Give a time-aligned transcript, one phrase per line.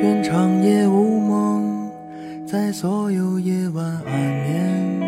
[0.00, 1.90] 愿长夜无梦，
[2.46, 5.00] 在所有夜晚安眠。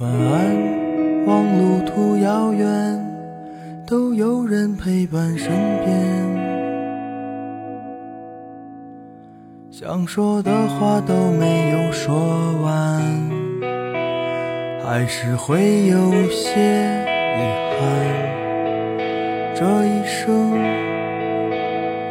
[0.00, 2.66] 晚安，望路途遥远，
[3.86, 5.48] 都有人陪伴身
[5.84, 5.92] 边。
[9.70, 12.12] 想说的话都没有说
[12.62, 13.00] 完，
[14.84, 16.60] 还是会有些
[17.38, 17.40] 遗
[17.78, 17.80] 憾。
[19.54, 20.50] 这一生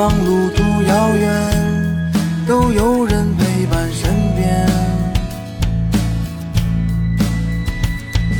[0.00, 1.28] 望路途遥远，
[2.48, 4.66] 都有人陪伴身边。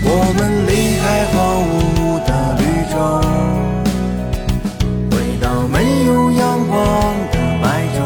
[0.03, 1.37] 我们离开荒
[1.77, 2.97] 芜的绿洲，
[5.11, 5.77] 回到没
[6.07, 6.81] 有阳光
[7.31, 7.99] 的白昼。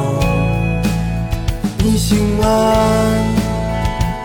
[1.79, 2.43] 你醒了，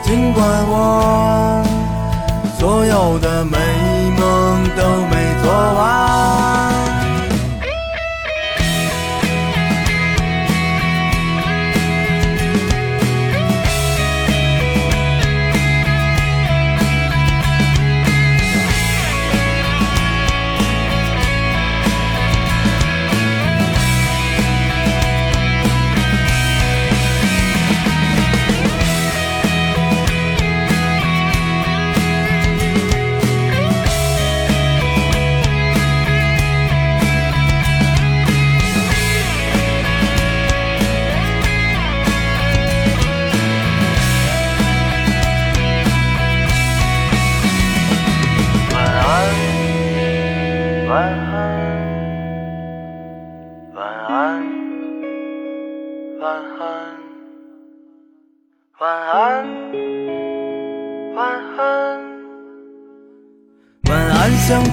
[0.02, 1.64] 尽管我。
[2.58, 3.58] 所有的美
[4.20, 4.99] 梦都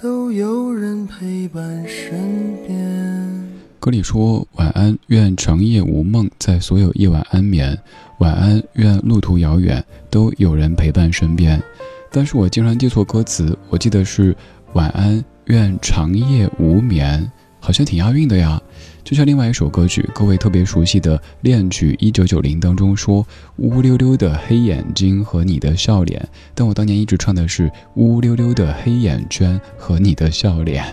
[0.00, 3.48] 都有人陪伴身边。
[3.78, 7.78] 歌里说：“晚安，愿长夜无梦，在所有夜晚安眠。
[8.18, 11.62] 晚安，愿路途遥远，都有人陪伴身边。”
[12.10, 14.34] 但是我经常记错歌词，我记得是
[14.74, 15.22] “晚安”。
[15.46, 17.30] 愿长夜无眠，
[17.64, 18.60] 好像挺押韵的呀。
[19.02, 23.26] 就像另外一首歌曲，各位特别熟悉的《恋曲一九九零》当中说
[23.56, 30.84] “乌溜溜的黑眼睛和你的笑脸”，但我当年一直唱的是“乌溜溜的黑眼圈和你的笑脸”。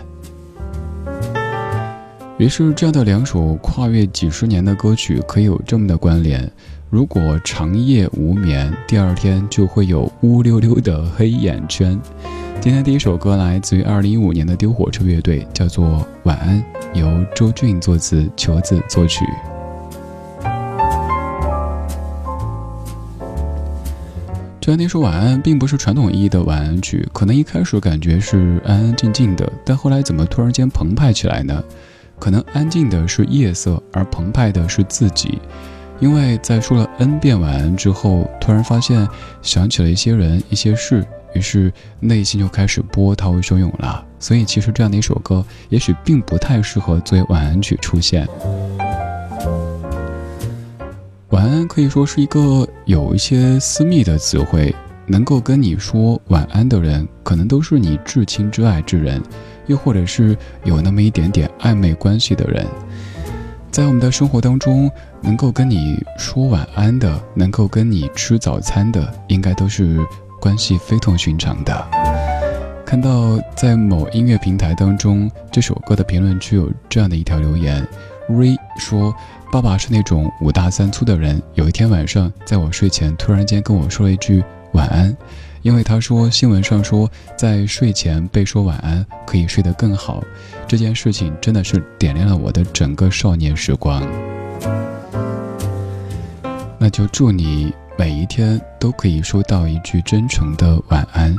[2.38, 6.50] 于是，这样的两首跨越几十年的歌曲可以有这么的关联。
[6.92, 11.98] 如果长夜无眠，第二天就会有乌溜溜的黑眼圈。
[12.60, 15.86] 今天第一首歌来自于二零一五年的丢火车乐队，叫做
[16.24, 16.62] 《晚安》，
[17.00, 19.24] 由周俊作词，球子作曲。
[24.60, 31.64] 这样那首《晚安》并不是传统意义的晚安曲，可能一开始感觉是安安静静的，但后来怎么突然间澎湃起来呢？
[32.18, 35.40] 可能安静的是夜色，而澎湃的是自己，
[36.02, 39.08] 因为在说了 n 遍晚安之后，突然发现
[39.40, 41.06] 想起了一些人、一些事。
[41.32, 48.26] 于是内心就开始波涛汹涌了，所以其实这样的一首歌，也许并不太适合作为晚安曲出现。
[51.30, 54.74] 晚安可以说是一个有一些私密的词汇，
[55.06, 59.22] 能够跟你说晚安的人，可能都是你至亲至爱之人，
[59.68, 62.66] 又或者是有那么一点点暧昧关系的人。
[63.72, 64.88] 在我们的生活当中，
[65.22, 69.98] 能够跟你说晚安的，能够跟你吃早餐的，应该都是。
[70.38, 71.72] 关系非同寻常的。
[72.84, 77.86] 看到在某音乐平台当中，这首歌的评论区有这样的一条留言
[78.28, 79.14] ：Ray 说，
[79.52, 81.40] 爸爸是那种五大三粗的人。
[81.54, 84.42] 有一天晚上，在我睡前突然间跟我说了一句
[84.72, 85.16] 晚安，
[85.62, 87.08] 因为他说新闻上说
[87.38, 90.24] 在睡前被说晚安可以睡得更好。
[90.72, 94.02] 这件事情真的是点亮了我的整个少年时光。
[96.78, 97.70] 那就祝你。
[97.98, 101.36] 每一天都可以收到一句真诚的晚安，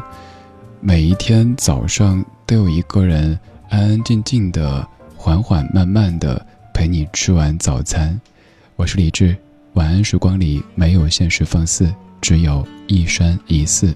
[0.79, 3.37] 每一天早上都有一个人
[3.69, 4.87] 安安静静的、
[5.17, 8.21] 缓缓慢慢的陪你吃完早餐。
[8.75, 9.35] 我是李志，
[9.73, 11.91] 晚安时光里没有现实放肆，
[12.21, 13.95] 只有一山一寺。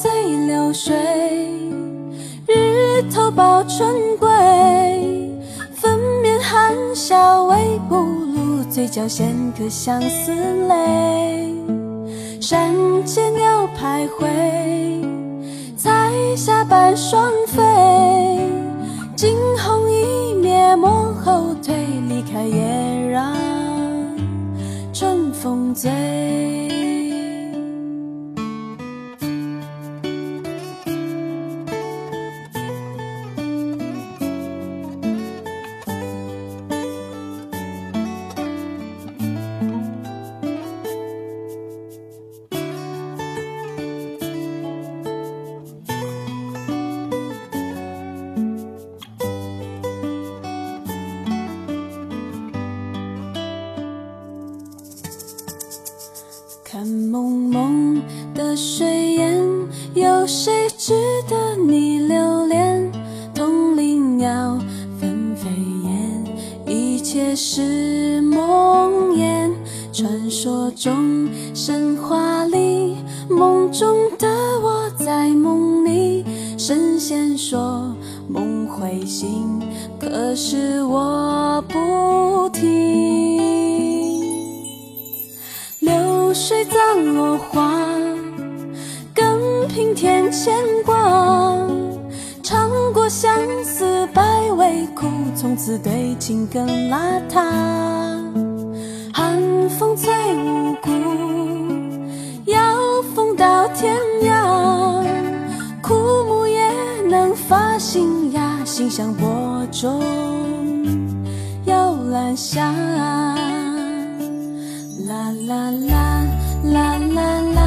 [0.00, 0.08] 随
[0.46, 0.94] 流水，
[2.46, 4.28] 日头抱春归，
[5.74, 7.56] 粉面含笑微
[7.88, 10.32] 不露，嘴角衔颗相思
[10.68, 11.52] 泪。
[12.40, 12.72] 山
[13.04, 15.04] 间鸟徘徊，
[15.76, 17.60] 彩霞伴双飞。
[19.16, 21.74] 惊鸿一瞥，莫后退，
[22.08, 23.34] 离开也让
[24.92, 26.57] 春风醉。
[76.68, 77.96] 神仙说
[78.28, 79.58] 梦会醒，
[79.98, 83.38] 可是我不听。
[85.80, 87.74] 流水葬落花，
[89.14, 90.94] 更凭添牵挂。
[92.42, 93.32] 尝过相
[93.64, 97.42] 思百味苦，从此对情更邋遢。
[99.14, 101.57] 寒风催无故。
[107.48, 110.02] 发新芽，心像播种
[111.64, 112.70] 摇篮下。
[115.06, 116.26] 啦啦啦
[116.62, 117.66] 啦啦啦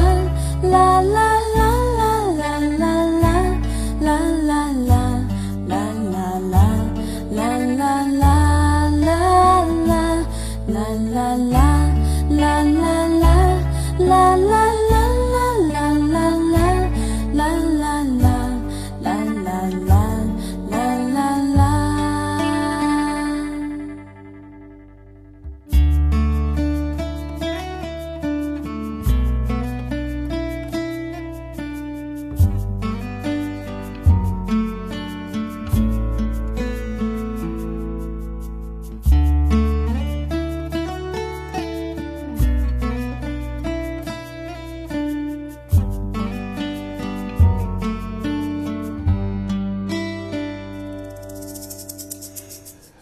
[0.62, 1.31] 啦啦。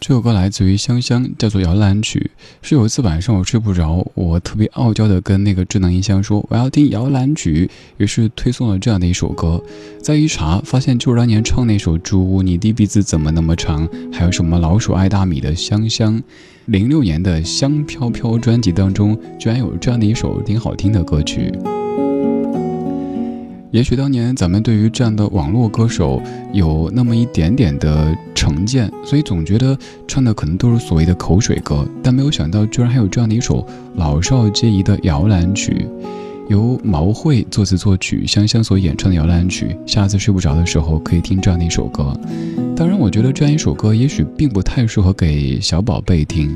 [0.01, 2.31] 这首歌来自于香香，叫做《摇篮曲》。
[2.67, 7.67] 是有一次晚上我睡不着，我特别傲娇的跟那个智能音箱说我要听《摇篮曲》，
[7.97, 9.63] 于是推送了这样的一首歌。
[10.01, 16.19] 再一查，发现就是当年唱那首《猪，你的鼻子怎么那么长》，还有什么老鼠爱大米的香香。
[16.65, 21.51] 零六年的《香飘飘》专辑当中，居然有这样的一首挺好听的歌曲。
[23.71, 35.87] 也许当年咱们对于这样的网络歌手有那么一点点的成见，所以总觉得唱的可能都是所谓的口水歌，但没有想到居然还有这样的一首老少皆宜的摇篮曲，
[36.49, 39.73] 由毛慧作词作曲，香香所演唱的摇篮曲。
[39.85, 42.13] 下次睡不着的时候可以听这样的一首歌。
[42.75, 46.53] 当然，我觉得这样一首歌也许并不太适合给小宝贝听，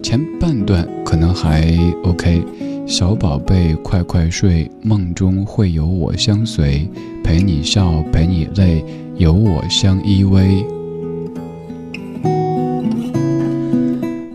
[0.00, 2.44] 前半段可能还 OK。
[2.92, 6.86] 小宝贝，快快睡，梦中会有我相随，
[7.24, 8.84] 陪你笑，陪你泪，
[9.16, 10.62] 有我相依偎。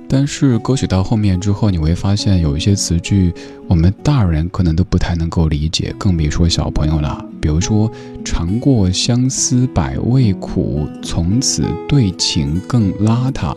[0.09, 3.31] 但是歌曲到后面之后，你会发现有一些词句，
[3.67, 7.23] 我们大人可能都不太能够理解，更别说小朋友了。
[7.39, 7.91] 比如说
[8.25, 13.55] “尝过相思百味苦，从此对情更邋遢”，“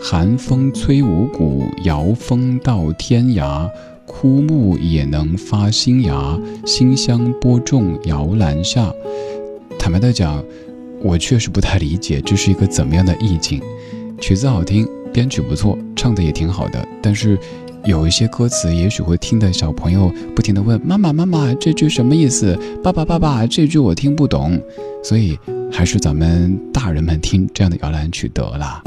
[0.00, 3.68] 寒风吹五谷，摇风到天涯”。
[4.18, 8.90] 枯木也能发新芽，馨香播种摇篮下。
[9.78, 10.42] 坦白的讲，
[11.02, 13.60] 我确实不太理解这是一个怎么样的意境。
[14.18, 17.38] 曲子好听，编曲不错，唱的也挺好的，但是
[17.84, 22.58] 有一些歌词，也许会听的小朋友不停的问妈妈妈妈这句什么意思？
[22.82, 24.58] 爸爸爸爸这句我听不懂。
[25.04, 25.38] 所以
[25.70, 28.82] 还是咱们大人们听这样的摇篮曲得了。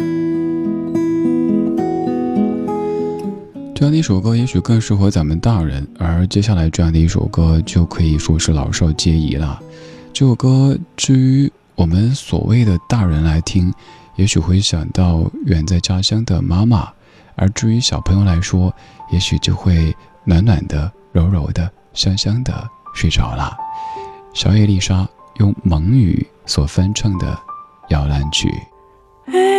[3.80, 9.58] 这样的一首歌也许更适合咱们大人，而接下来这样的一首歌就可以说是老少皆宜了。
[10.12, 13.74] 这首歌至于我们所谓的大人来听，
[14.18, 16.92] 也许会想到远在家乡的妈妈；
[17.36, 18.76] 而至于小朋友来说，
[19.14, 19.96] 也许就会
[20.26, 23.56] 暖暖的、柔柔的、香香的睡着了。
[24.34, 25.08] 小野丽莎
[25.38, 27.28] 用蒙语所翻唱的
[27.92, 28.54] 《摇篮曲》。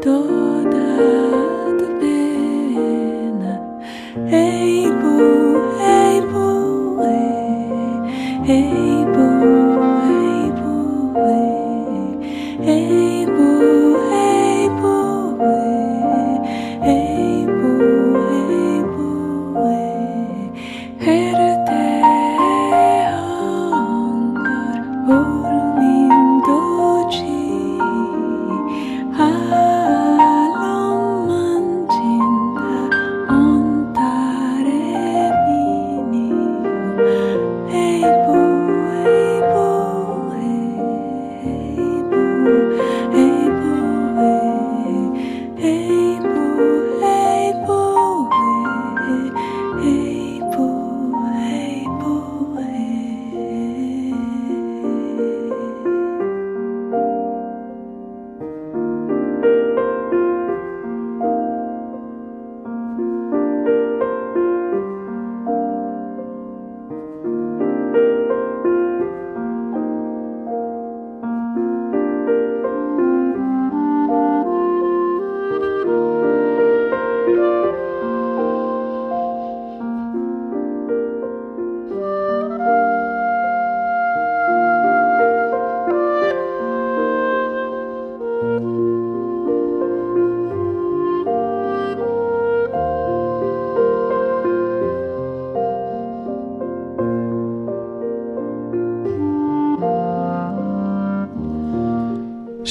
[0.00, 1.23] toda.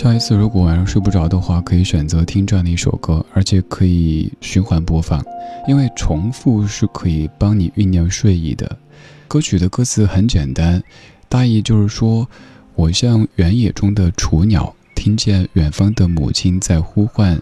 [0.04, 5.24] 下一次如果晚上睡不着的话，可以选择听这样的一首歌，而且可以循环播放，
[5.66, 8.70] 因为重复是可以帮你酝酿睡意的。
[9.30, 10.84] 歌曲的歌词很简单，
[11.30, 12.28] 大意就是说，
[12.76, 17.42] 我像原野中的雏鸟，听见远方的母亲在呼唤：“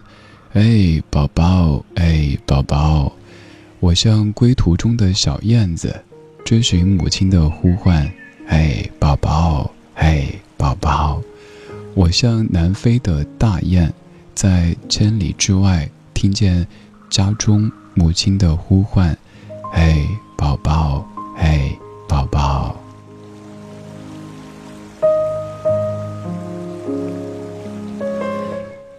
[0.54, 3.12] 哎，宝宝，哎，宝宝。”
[3.80, 5.92] 我像归途中的小燕子，
[6.44, 8.08] 追寻母亲的呼唤
[8.46, 11.20] ：“哎，宝宝，哎，宝宝。”
[11.94, 13.92] 我像南飞的大雁，
[14.34, 16.66] 在千里之外听见
[17.10, 19.16] 家中母亲的呼唤
[19.74, 21.70] ：“哎，宝宝，哎，
[22.08, 22.74] 宝宝。”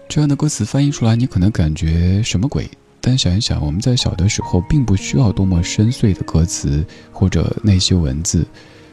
[0.07, 2.69] 这样的歌词翻译出来，你可能感觉什么鬼？
[3.01, 8.45] 但想一想，我们在小的时候并不需要多么深邃的歌词或者那些文字，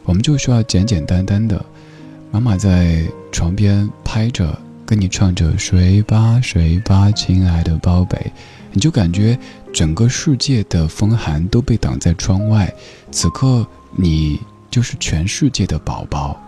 [0.04, 1.62] 我们就需要简简单单的。
[2.32, 8.32] 妈妈在床边拍着，跟你唱着“睡吧，睡吧，亲爱的宝贝”，
[8.72, 9.36] 你就感觉
[9.72, 12.72] 整个世界的风寒都被挡在窗外，
[13.10, 13.66] 此刻
[13.96, 14.38] 你
[14.70, 16.40] 就是全世界的宝宝。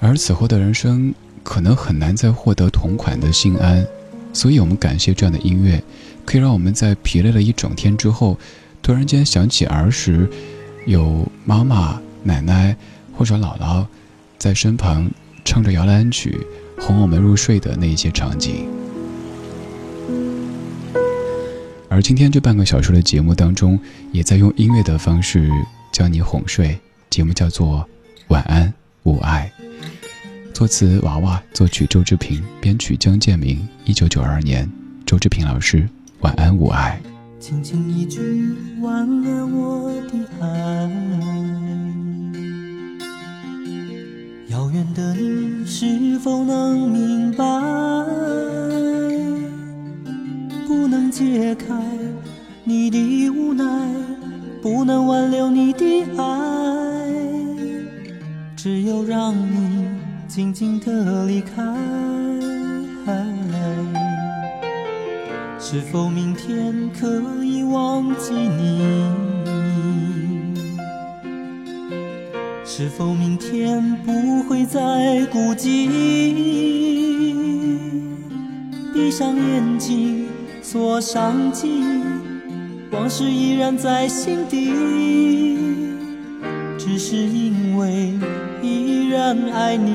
[0.00, 1.12] 而此后的人生
[1.42, 3.84] 可能很难再获得同款的心安，
[4.32, 5.82] 所以我们感谢这样的音乐，
[6.24, 8.38] 可以让我们在疲累了一整天之后，
[8.80, 10.30] 突然间想起儿时
[10.86, 12.76] 有妈妈、奶奶
[13.16, 13.84] 或者姥姥。
[14.38, 15.10] 在身旁
[15.44, 16.38] 唱着摇篮曲，
[16.78, 18.68] 哄我们入睡的那一些场景。
[21.88, 23.78] 而今天这半个小时的节目当中，
[24.10, 25.48] 也在用音乐的方式
[25.92, 26.76] 将你哄睡。
[27.08, 27.78] 节目叫做
[28.28, 29.52] 《晚安，吾爱》，
[30.52, 33.68] 作词娃娃，作曲周志平，编曲江建明。
[33.84, 34.68] 一九九二年，
[35.06, 35.82] 周志平老师，
[36.20, 37.00] 《晚安，吾爱》。
[37.40, 38.20] 轻轻一句
[38.80, 40.90] 晚安，我的爱。
[44.74, 47.44] 远的你是否能明白？
[50.66, 51.72] 不能解开
[52.64, 53.64] 你的无奈，
[54.60, 57.08] 不能挽留你的爱，
[58.56, 59.86] 只有让你
[60.26, 61.62] 静静的离开。
[65.60, 69.23] 是否明天可以忘记你？
[72.76, 75.88] 是否明天不会再孤寂？
[78.92, 80.26] 闭上眼睛，
[80.60, 82.02] 锁上记忆，
[82.90, 85.56] 往事依然在心底。
[86.76, 88.12] 只是因为
[88.60, 89.92] 依然爱你。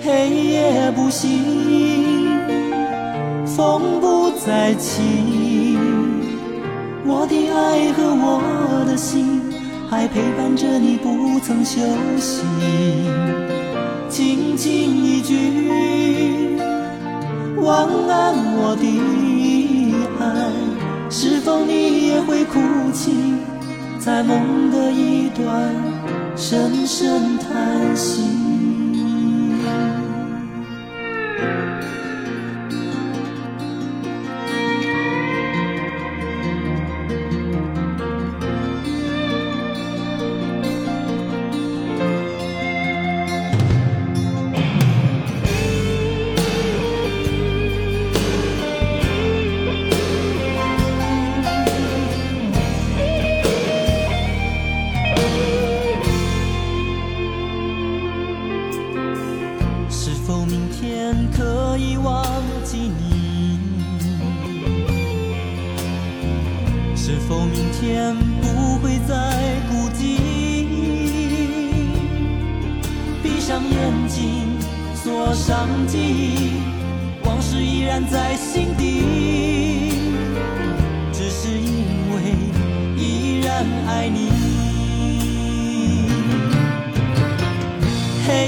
[0.00, 1.38] 黑夜不息，
[3.46, 5.51] 风不再起。
[7.14, 9.42] 我的爱和我的心
[9.90, 11.78] 还陪伴着你，不曾休
[12.18, 12.42] 息。
[14.08, 16.56] 轻轻一句
[17.60, 18.86] 晚安，我的
[20.20, 20.24] 爱，
[21.10, 22.58] 是否你也会哭
[22.94, 23.12] 泣，
[23.98, 25.70] 在梦的一端
[26.34, 28.22] 深深叹息？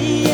[0.05, 0.34] 黑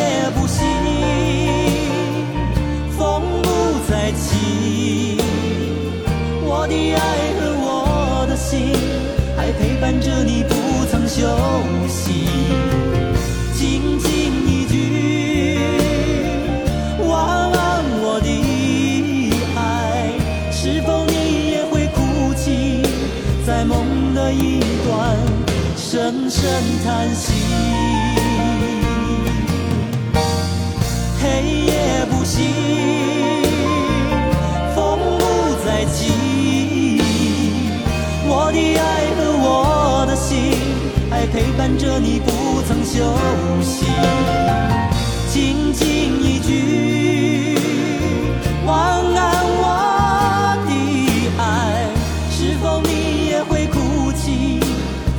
[41.81, 43.03] 着你，不曾休
[43.63, 43.87] 息。
[45.31, 47.57] 轻轻一句
[48.67, 48.77] 晚
[49.17, 50.71] 安，我的
[51.39, 51.89] 爱，
[52.31, 54.61] 是否你也会哭泣，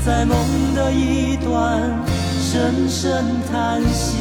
[0.06, 0.38] 在梦
[0.76, 1.82] 的一端
[2.40, 4.21] 深深叹息。